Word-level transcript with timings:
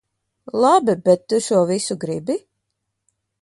Labi, 0.61 0.95
bet 1.09 1.27
tu 1.33 1.39
šo 1.49 1.59
visu 1.73 1.99
gribi? 2.05 2.39